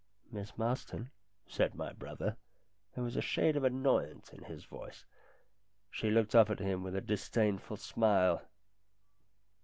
[0.31, 1.11] "Miss Marston,"
[1.45, 2.35] said my brother.
[2.95, 5.05] There was LINDA 283 a shade of annoyance in his voice.
[5.91, 8.41] She looked up at him with a disdainful smile.